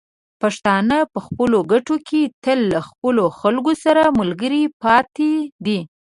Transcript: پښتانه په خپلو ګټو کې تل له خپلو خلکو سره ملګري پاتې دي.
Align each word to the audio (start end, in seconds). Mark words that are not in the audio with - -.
پښتانه 0.41 0.97
په 1.13 1.19
خپلو 1.25 1.57
ګټو 1.71 1.95
کې 2.07 2.21
تل 2.43 2.59
له 2.73 2.79
خپلو 2.89 3.25
خلکو 3.39 3.71
سره 3.83 4.15
ملګري 4.19 4.63
پاتې 4.83 5.31
دي. 5.65 5.79